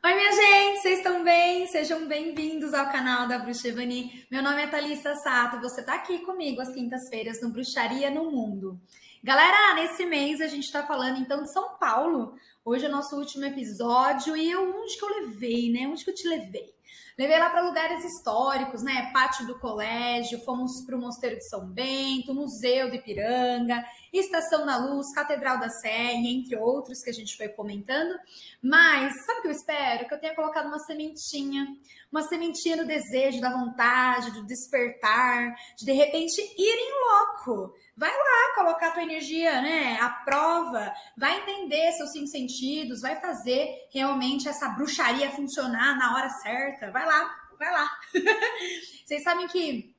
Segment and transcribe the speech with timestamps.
[0.00, 1.66] Oi, minha gente, vocês estão bem?
[1.66, 4.24] Sejam bem-vindos ao canal da Bruxa Evani.
[4.30, 8.80] Meu nome é Thalissa Sato, você está aqui comigo às quintas-feiras no Bruxaria no Mundo.
[9.24, 12.36] Galera, nesse mês a gente está falando então de São Paulo.
[12.64, 15.88] Hoje é o nosso último episódio e eu, onde que eu levei, né?
[15.88, 16.72] Onde que eu te levei?
[17.18, 19.10] Levei lá para lugares históricos, né?
[19.12, 24.76] Pátio do colégio, fomos para o Mosteiro de São Bento, Museu do Ipiranga, Estação da
[24.76, 28.14] Luz, Catedral da Sé, entre outros que a gente foi comentando.
[28.62, 30.06] Mas sabe o que eu espero?
[30.06, 31.66] Que eu tenha colocado uma sementinha,
[32.10, 37.74] uma sementinha do desejo, da vontade, do despertar, de de repente ir em loco.
[37.96, 39.98] Vai lá colocar tua energia, né?
[40.00, 46.28] A prova, vai entender seus cinco sentidos, vai fazer realmente essa bruxaria funcionar na hora
[46.28, 46.87] certa.
[46.90, 47.90] Vai lá, vai lá.
[49.04, 49.94] Vocês sabem que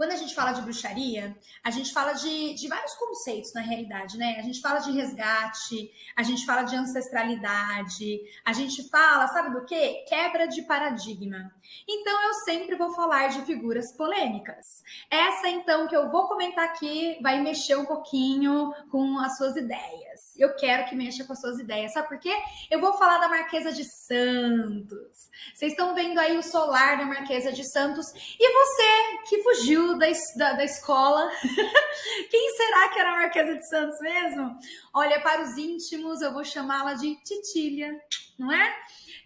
[0.00, 4.16] quando a gente fala de bruxaria, a gente fala de, de vários conceitos na realidade,
[4.16, 4.36] né?
[4.38, 9.66] A gente fala de resgate, a gente fala de ancestralidade, a gente fala, sabe do
[9.66, 10.02] quê?
[10.08, 11.52] Quebra de paradigma.
[11.86, 14.82] Então eu sempre vou falar de figuras polêmicas.
[15.10, 20.34] Essa então que eu vou comentar aqui vai mexer um pouquinho com as suas ideias.
[20.38, 21.92] Eu quero que mexa com as suas ideias.
[21.92, 22.34] Sabe por quê?
[22.70, 25.28] Eu vou falar da Marquesa de Santos.
[25.54, 28.06] Vocês estão vendo aí o solar da Marquesa de Santos
[28.38, 31.30] e você que fugiu da, da, da escola.
[32.30, 34.56] Quem será que era a Marquesa de Santos mesmo?
[34.94, 37.98] Olha, para os íntimos, eu vou chamá-la de Titília,
[38.38, 38.74] não é?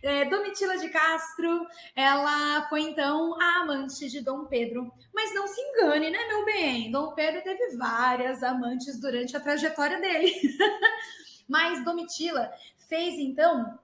[0.03, 0.25] é?
[0.25, 4.93] Domitila de Castro, ela foi então a amante de Dom Pedro.
[5.15, 6.91] Mas não se engane, né, meu bem?
[6.91, 10.33] Dom Pedro teve várias amantes durante a trajetória dele.
[11.49, 12.51] Mas Domitila
[12.89, 13.79] fez então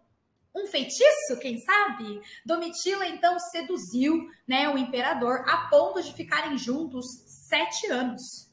[0.54, 2.20] um feitiço, quem sabe?
[2.44, 7.06] Domitila então seduziu né, o imperador a ponto de ficarem juntos
[7.48, 8.50] sete anos.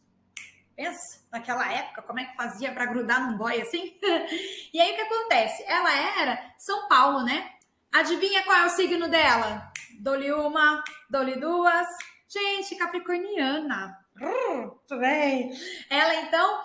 [0.76, 3.98] Pensa, naquela época, como é que fazia para grudar num boy assim?
[4.72, 5.64] e aí o que acontece?
[5.66, 7.52] Ela era São Paulo, né?
[7.92, 9.72] Adivinha qual é o signo dela?
[10.00, 11.88] Dou-lhe uma, dou-lhe duas.
[12.30, 13.98] Gente, capricorniana.
[14.16, 15.52] Muito bem.
[15.90, 16.62] Ela então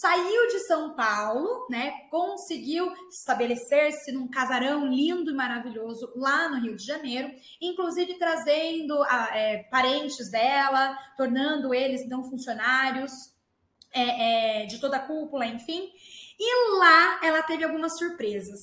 [0.00, 1.92] saiu de São Paulo, né?
[2.10, 9.30] Conseguiu estabelecer-se num casarão lindo e maravilhoso lá no Rio de Janeiro, inclusive trazendo a,
[9.36, 13.12] é, parentes dela, tornando eles então funcionários
[13.92, 15.90] é, é, de toda a cúpula, enfim.
[16.38, 18.60] E lá ela teve algumas surpresas.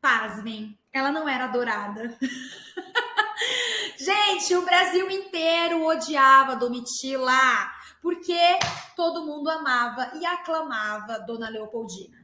[0.00, 2.16] Pasmem, ela não era adorada.
[3.98, 8.36] Gente, o Brasil inteiro odiava Domitila porque
[8.96, 12.20] todo mundo amava e aclamava Dona Leopoldina.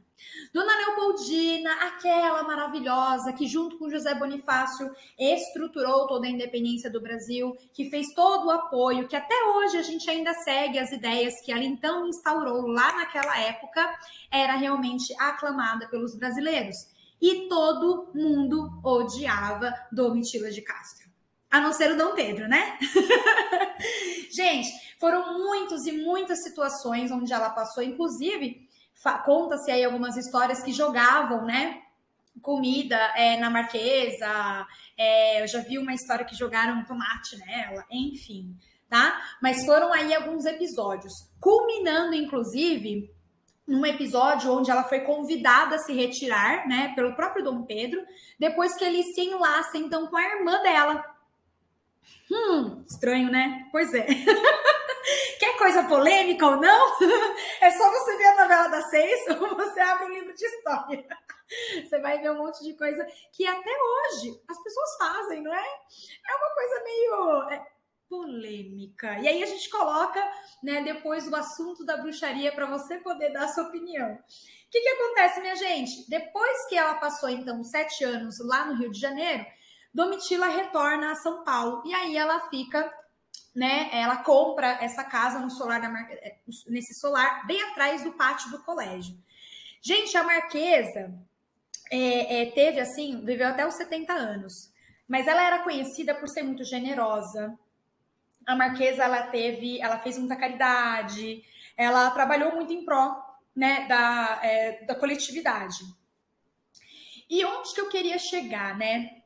[0.53, 7.55] Dona Leopoldina, aquela maravilhosa que, junto com José Bonifácio, estruturou toda a independência do Brasil,
[7.73, 11.51] que fez todo o apoio, que até hoje a gente ainda segue as ideias que
[11.51, 13.97] ela então instaurou lá naquela época,
[14.29, 16.75] era realmente aclamada pelos brasileiros.
[17.21, 21.09] E todo mundo odiava Domitila de Castro.
[21.51, 22.77] A não ser o Dom Pedro, né?
[24.31, 24.69] gente,
[24.99, 28.67] foram muitos e muitas situações onde ela passou, inclusive,
[29.25, 31.81] conta-se aí algumas histórias que jogavam, né?
[32.41, 34.67] Comida é, na Marquesa,
[34.97, 38.55] é, eu já vi uma história que jogaram tomate nela, enfim,
[38.89, 39.21] tá?
[39.41, 43.09] Mas foram aí alguns episódios, culminando, inclusive,
[43.65, 48.01] num episódio onde ela foi convidada a se retirar, né, pelo próprio Dom Pedro,
[48.37, 51.05] depois que ele se enlaça então com a irmã dela.
[52.31, 53.67] Hum, estranho, né?
[53.71, 54.07] Pois é.
[55.39, 56.99] Quer coisa polêmica ou não?
[57.61, 61.07] É só você ver a novela das seis ou você abre um livro de história.
[61.83, 65.65] Você vai ver um monte de coisa que até hoje as pessoas fazem, não é?
[65.65, 67.67] É uma coisa meio é,
[68.09, 69.19] polêmica.
[69.19, 70.21] E aí a gente coloca,
[70.63, 74.13] né, depois o assunto da bruxaria para você poder dar a sua opinião.
[74.13, 76.09] O que, que acontece, minha gente?
[76.09, 79.45] Depois que ela passou, então, sete anos lá no Rio de Janeiro,
[79.93, 82.91] Domitila retorna a São Paulo e aí ela fica
[83.59, 83.89] né?
[83.91, 86.09] Ela compra essa casa no solar da Mar...
[86.09, 86.37] É,
[86.67, 89.13] nesse solar bem atrás do pátio do colégio.
[89.81, 91.13] Gente, a Marquesa
[91.91, 94.53] é, é, teve assim, viveu até os 70 anos,
[95.05, 97.59] mas ela era conhecida por ser muito generosa.
[98.47, 101.43] A Marquesa ela teve, ela fez muita caridade,
[101.75, 103.21] ela trabalhou muito em pró,
[103.53, 105.83] né, da, é, da coletividade.
[107.29, 109.21] E onde que eu queria chegar, né?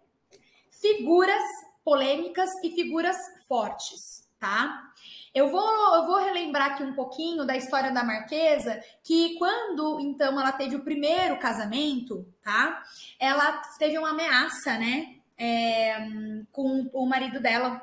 [0.82, 1.44] Figuras
[1.86, 3.16] polêmicas e figuras
[3.48, 4.92] fortes, tá?
[5.34, 10.38] Eu vou, eu vou relembrar aqui um pouquinho da história da Marquesa, que quando então
[10.38, 12.84] ela teve o primeiro casamento, tá?
[13.18, 15.16] Ela teve uma ameaça, né?
[15.38, 15.98] É,
[16.52, 17.82] com o marido dela.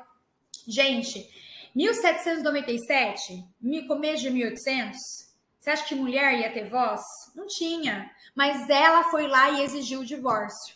[0.67, 1.27] Gente,
[1.73, 3.43] 1797,
[3.87, 4.95] começo de 1800,
[5.59, 7.01] você acha que mulher ia ter voz?
[7.35, 8.11] Não tinha.
[8.35, 10.75] Mas ela foi lá e exigiu o divórcio.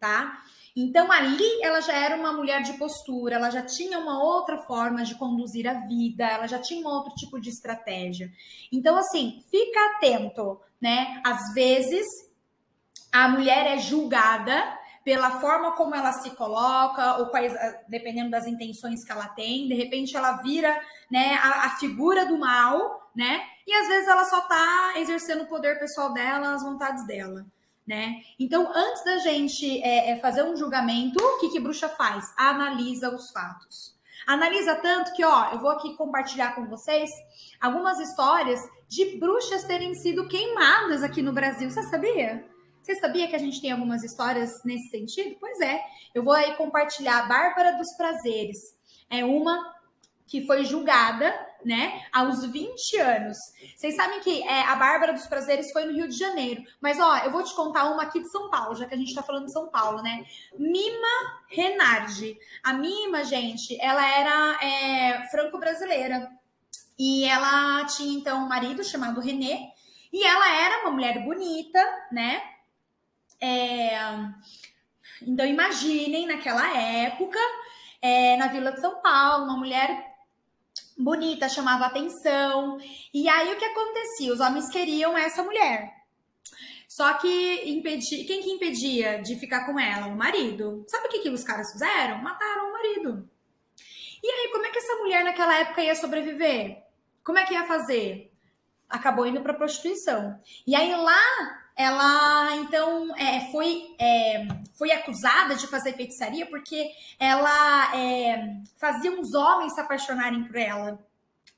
[0.00, 0.42] tá?
[0.76, 5.02] Então ali ela já era uma mulher de postura, ela já tinha uma outra forma
[5.02, 8.30] de conduzir a vida, ela já tinha um outro tipo de estratégia.
[8.72, 11.20] Então assim, fica atento, né?
[11.24, 12.06] Às vezes
[13.12, 17.52] a mulher é julgada pela forma como ela se coloca ou quais,
[17.88, 20.78] dependendo das intenções que ela tem, de repente ela vira,
[21.10, 23.42] né, a, a figura do mal, né?
[23.66, 27.44] E às vezes ela só tá exercendo o poder pessoal dela, as vontades dela
[27.86, 28.16] né?
[28.38, 32.32] Então, antes da gente é, é fazer um julgamento, o que, que bruxa faz?
[32.36, 33.98] Analisa os fatos.
[34.26, 37.10] Analisa tanto que, ó, eu vou aqui compartilhar com vocês
[37.60, 41.70] algumas histórias de bruxas terem sido queimadas aqui no Brasil.
[41.70, 42.44] Você sabia?
[42.82, 45.36] Você sabia que a gente tem algumas histórias nesse sentido?
[45.38, 45.80] Pois é.
[46.14, 48.58] Eu vou aí compartilhar a Bárbara dos Prazeres.
[49.08, 49.58] É uma
[50.26, 51.34] que foi julgada,
[51.64, 53.36] né, aos 20 anos.
[53.76, 57.18] Vocês sabem que é, a Bárbara dos Prazeres foi no Rio de Janeiro, mas ó,
[57.18, 59.46] eu vou te contar uma aqui de São Paulo, já que a gente tá falando
[59.46, 60.24] de São Paulo, né?
[60.58, 62.38] Mima Renardi.
[62.62, 66.30] A Mima, gente, ela era é, franco-brasileira
[66.98, 69.72] e ela tinha então um marido chamado René
[70.12, 71.78] e ela era uma mulher bonita,
[72.10, 72.42] né?
[73.40, 73.98] É...
[75.22, 77.38] Então imaginem naquela época,
[78.02, 80.09] é, na Vila de São Paulo, uma mulher
[81.02, 82.78] bonita, chamava atenção.
[83.12, 84.32] E aí o que acontecia?
[84.32, 86.00] Os homens queriam essa mulher.
[86.88, 88.24] Só que impedi...
[88.24, 90.08] quem que impedia de ficar com ela?
[90.08, 90.84] O marido.
[90.88, 92.18] Sabe o que, que os caras fizeram?
[92.18, 93.28] Mataram o marido.
[94.22, 96.82] E aí, como é que essa mulher naquela época ia sobreviver?
[97.24, 98.30] Como é que ia fazer?
[98.88, 100.36] Acabou indo para prostituição.
[100.66, 107.96] E aí lá ela então é, foi, é, foi acusada de fazer feitiçaria porque ela
[107.96, 110.98] é, fazia os homens se apaixonarem por ela.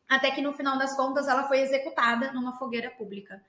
[0.08, 3.42] Até que no final das contas ela foi executada numa fogueira pública.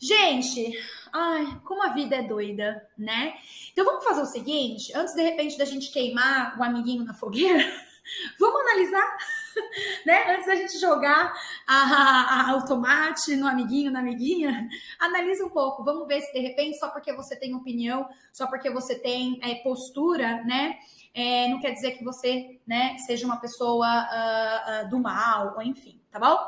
[0.00, 0.72] Gente,
[1.12, 3.34] ai, como a vida é doida, né?
[3.70, 7.62] Então vamos fazer o seguinte, antes de repente da gente queimar o amiguinho na fogueira,
[8.40, 9.18] vamos analisar
[10.06, 10.34] né?
[10.34, 11.32] Antes da gente jogar
[11.66, 14.68] a, a, o tomate no amiguinho, na amiguinha,
[14.98, 15.84] analisa um pouco.
[15.84, 19.56] Vamos ver se de repente, só porque você tem opinião, só porque você tem é,
[19.56, 20.78] postura, né?
[21.12, 25.62] É, não quer dizer que você né, seja uma pessoa uh, uh, do mal, ou
[25.62, 26.38] enfim, tá bom?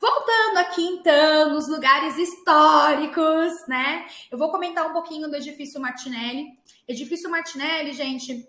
[0.00, 4.06] Voltando aqui então nos lugares históricos, né?
[4.30, 6.56] Eu vou comentar um pouquinho do edifício Martinelli.
[6.88, 8.48] Edifício Martinelli, gente,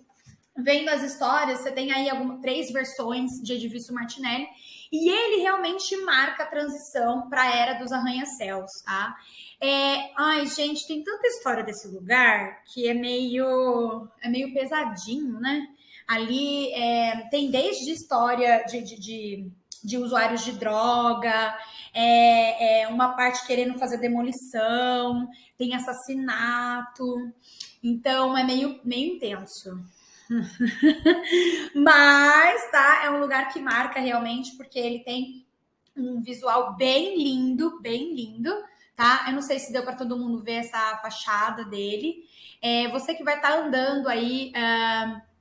[0.58, 2.10] vendo as histórias, você tem aí
[2.42, 4.48] três versões de Edifício Martinelli,
[4.92, 9.16] e ele realmente marca a transição para a era dos arranha-céus, tá?
[9.60, 15.68] É, ai, gente, tem tanta história desse lugar que é meio, é meio pesadinho, né?
[16.08, 19.52] Ali é, tem desde história de, de, de,
[19.84, 21.58] de usuários de droga,
[21.94, 25.28] é, é, uma parte querendo fazer demolição,
[25.58, 27.32] tem assassinato,
[27.82, 29.80] então é meio, meio intenso.
[31.76, 33.02] Mas, tá?
[33.06, 35.46] É um lugar que marca realmente, porque ele tem
[35.96, 38.52] um visual bem lindo, bem lindo,
[38.96, 39.26] tá?
[39.28, 42.24] Eu não sei se deu para todo mundo ver essa fachada dele.
[42.62, 44.52] É, você que vai estar tá andando aí.
[44.56, 45.33] Uh,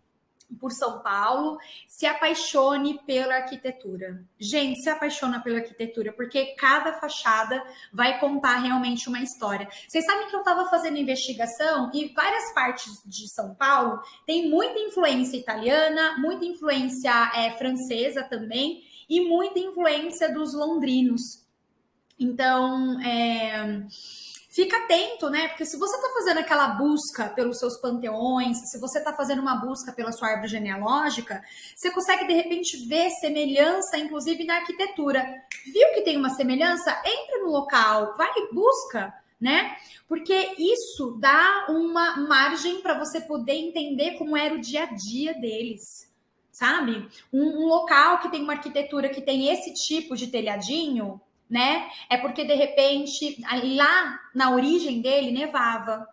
[0.58, 4.24] por São Paulo, se apaixone pela arquitetura.
[4.38, 7.62] Gente, se apaixona pela arquitetura, porque cada fachada
[7.92, 9.68] vai contar realmente uma história.
[9.88, 14.78] Vocês sabem que eu estava fazendo investigação e várias partes de São Paulo tem muita
[14.78, 21.42] influência italiana, muita influência é, francesa também e muita influência dos londrinos.
[22.18, 23.82] Então, é
[24.52, 25.48] fica atento, né?
[25.48, 29.56] Porque se você está fazendo aquela busca pelos seus panteões, se você está fazendo uma
[29.56, 31.42] busca pela sua árvore genealógica,
[31.74, 35.24] você consegue de repente ver semelhança, inclusive na arquitetura.
[35.64, 36.90] Viu que tem uma semelhança?
[37.04, 39.12] Entra no local, vai e busca.
[39.40, 39.76] Né?
[40.06, 45.34] Porque isso dá uma margem para você poder entender como era o dia a dia
[45.34, 46.12] deles
[46.52, 47.08] sabe?
[47.32, 51.18] Um, um, local que tem uma arquitetura que tem esse tipo de telhadinho,
[51.52, 51.86] né?
[52.08, 53.36] É porque de repente
[53.76, 56.08] lá na origem dele nevava.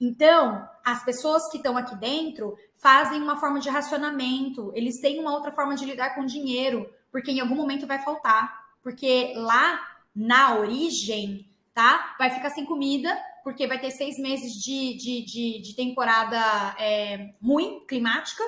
[0.00, 5.34] Então, as pessoas que estão aqui dentro fazem uma forma de racionamento, eles têm uma
[5.34, 8.68] outra forma de lidar com dinheiro, porque em algum momento vai faltar.
[8.80, 12.14] Porque lá na origem, tá?
[12.16, 16.38] Vai ficar sem comida, porque vai ter seis meses de, de, de, de temporada
[16.78, 18.44] é, ruim, climática,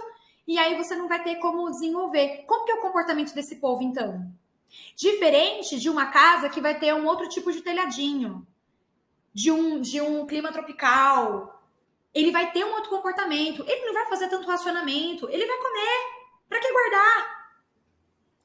[0.47, 2.45] e aí você não vai ter como desenvolver.
[2.47, 4.33] Como que é o comportamento desse povo, então?
[4.97, 8.47] Diferente de uma casa que vai ter um outro tipo de telhadinho,
[9.33, 11.63] de um, de um clima tropical.
[12.13, 13.65] Ele vai ter um outro comportamento.
[13.67, 15.29] Ele não vai fazer tanto racionamento.
[15.31, 16.21] Ele vai comer.
[16.49, 17.41] Para que guardar?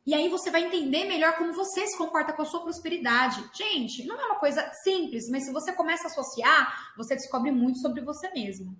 [0.05, 3.49] E aí você vai entender melhor como você se comporta com a sua prosperidade.
[3.53, 7.79] Gente, não é uma coisa simples, mas se você começa a associar, você descobre muito
[7.79, 8.77] sobre você mesmo.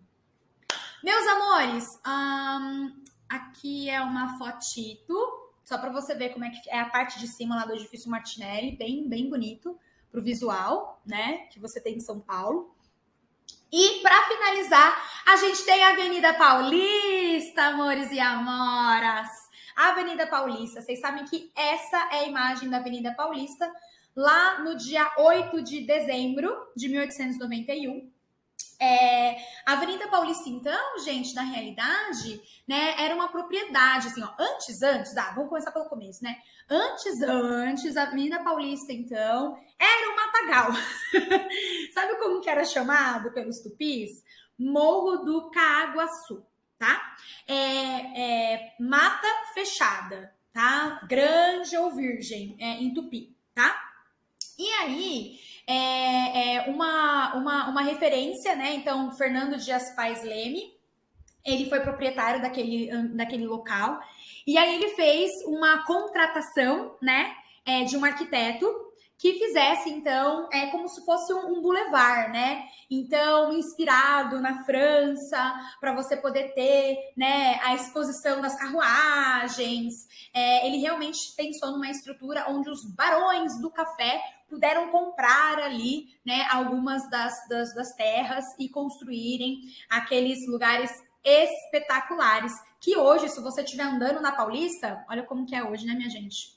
[1.04, 5.16] Meus amores, hum, aqui é uma fotito,
[5.66, 8.10] só para você ver como é que é a parte de cima lá do edifício
[8.10, 9.78] Martinelli, bem, bem bonito
[10.12, 12.74] pro visual, né, que você tem em São Paulo.
[13.72, 19.28] E para finalizar, a gente tem a Avenida Paulista, amores e amoras.
[19.76, 23.70] A Avenida Paulista, vocês sabem que essa é a imagem da Avenida Paulista
[24.16, 28.15] lá no dia 8 de dezembro de 1891.
[28.80, 34.82] É, a Avenida Paulista, então, gente, na realidade, né, era uma propriedade, assim, ó, antes,
[34.82, 36.36] antes, tá, vamos começar pelo começo, né?
[36.70, 40.72] Antes, antes, a Avenida Paulista, então, era um matagal.
[41.94, 44.24] Sabe como que era chamado pelos tupis?
[44.58, 46.46] Morro do Caaguaçu,
[46.78, 47.16] tá?
[47.48, 51.02] É, é, mata fechada, tá?
[51.08, 53.82] Grande ou virgem, é, em tupi, tá?
[54.58, 58.76] E aí, é, é uma, uma, uma referência, né?
[58.76, 60.76] Então, Fernando Dias Pais Leme,
[61.46, 64.00] ele foi proprietário daquele, daquele local.
[64.48, 67.34] E aí ele fez uma contratação, né,
[67.66, 68.66] é, de um arquiteto
[69.18, 72.66] que fizesse, então, é como se fosse um, um boulevard, né?
[72.92, 79.94] Então, inspirado na França, para você poder ter, né, a exposição das carruagens.
[80.34, 86.48] É, ele realmente pensou numa estrutura onde os barões do café puderam comprar ali, né,
[86.50, 89.60] algumas das, das, das terras e construírem
[89.90, 90.92] aqueles lugares
[91.24, 92.54] espetaculares.
[92.80, 96.10] Que hoje, se você estiver andando na Paulista, olha como que é hoje, né, minha
[96.10, 96.56] gente?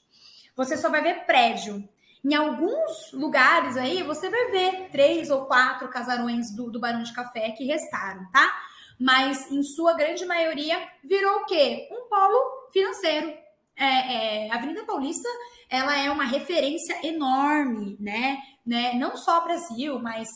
[0.55, 1.87] Você só vai ver prédio.
[2.23, 7.13] Em alguns lugares aí, você vai ver três ou quatro casarões do, do Barão de
[7.13, 8.53] Café que restaram, tá?
[8.99, 11.87] Mas, em sua grande maioria, virou o quê?
[11.89, 13.33] Um polo financeiro.
[13.79, 15.29] É, é, a Avenida Paulista,
[15.69, 18.37] ela é uma referência enorme, né?
[18.65, 18.93] né?
[18.93, 20.27] Não só Brasil, mas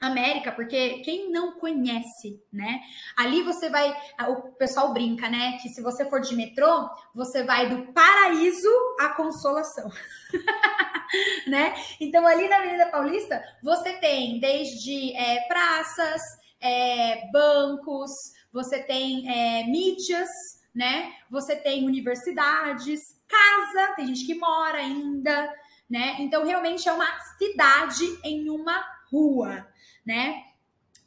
[0.00, 2.80] América, porque quem não conhece, né?
[3.14, 3.94] Ali você vai,
[4.28, 5.58] o pessoal brinca, né?
[5.60, 9.90] Que se você for de metrô, você vai do paraíso à consolação,
[11.46, 11.74] né?
[12.00, 16.22] Então ali na Avenida Paulista você tem desde é, praças,
[16.58, 18.10] é, bancos,
[18.50, 20.30] você tem é, mídias,
[20.74, 21.12] né?
[21.30, 25.52] Você tem universidades, casa, tem gente que mora ainda,
[25.88, 26.16] né?
[26.20, 27.08] Então realmente é uma
[27.38, 29.66] cidade em uma rua
[30.04, 30.44] né?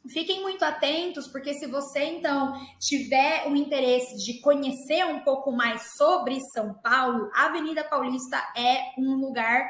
[0.08, 5.94] Fiquem muito atentos, porque se você então tiver o interesse de conhecer um pouco mais
[5.96, 9.66] sobre São Paulo, a Avenida Paulista é um lugar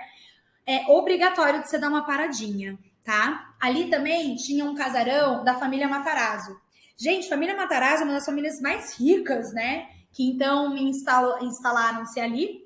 [0.67, 3.55] é, obrigatório de você dar uma paradinha, tá?
[3.61, 6.61] Ali também tinha um casarão da família Matarazzo.
[6.97, 9.89] Gente, família Matarazzo é uma das famílias mais ricas, né?
[10.13, 12.65] Que então instalaram-se ali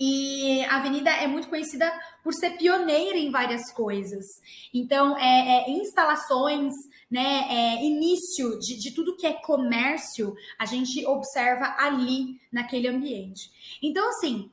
[0.00, 4.24] e a avenida é muito conhecida por ser pioneira em várias coisas.
[4.72, 6.72] Então, é, é instalações,
[7.10, 13.50] né, é, início de, de tudo que é comércio, a gente observa ali naquele ambiente.
[13.82, 14.48] Então, assim,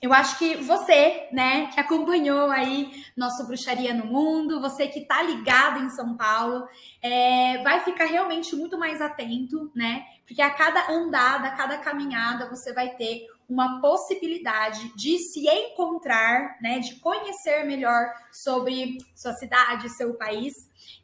[0.00, 5.22] eu acho que você, né, que acompanhou aí nosso Bruxaria no Mundo, você que tá
[5.22, 6.66] ligado em São Paulo,
[7.02, 10.04] é, vai ficar realmente muito mais atento, né?
[10.26, 16.56] Porque a cada andada, a cada caminhada, você vai ter uma possibilidade de se encontrar,
[16.60, 20.52] né, de conhecer melhor sobre sua cidade, seu país.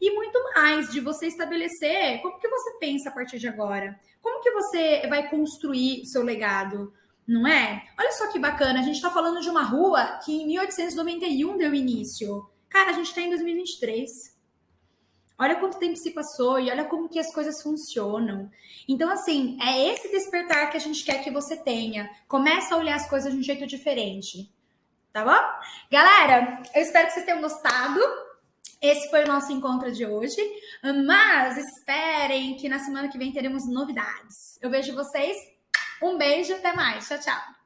[0.00, 4.42] E muito mais de você estabelecer como que você pensa a partir de agora, como
[4.42, 6.92] que você vai construir seu legado,
[7.30, 7.86] não é?
[7.96, 11.72] Olha só que bacana, a gente está falando de uma rua que em 1891 deu
[11.72, 12.50] início.
[12.68, 14.10] Cara, a gente está em 2023.
[15.38, 18.50] Olha quanto tempo se passou e olha como que as coisas funcionam.
[18.88, 22.10] Então, assim, é esse despertar que a gente quer que você tenha.
[22.26, 24.52] Começa a olhar as coisas de um jeito diferente.
[25.12, 25.58] Tá bom?
[25.88, 28.00] Galera, eu espero que vocês tenham gostado.
[28.82, 30.42] Esse foi o nosso encontro de hoje.
[31.06, 34.58] Mas esperem que na semana que vem teremos novidades.
[34.60, 35.59] Eu vejo vocês.
[36.02, 37.06] Um beijo, até mais.
[37.08, 37.59] Tchau, tchau.